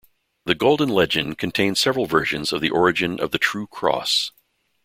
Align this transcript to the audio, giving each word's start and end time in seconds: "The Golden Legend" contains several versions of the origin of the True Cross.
"The 0.45 0.55
Golden 0.55 0.89
Legend" 0.89 1.37
contains 1.37 1.79
several 1.79 2.07
versions 2.07 2.51
of 2.51 2.59
the 2.59 2.71
origin 2.71 3.19
of 3.19 3.29
the 3.29 3.37
True 3.37 3.67
Cross. 3.67 4.31